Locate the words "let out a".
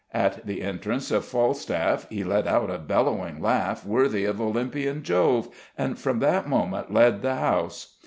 2.23-2.79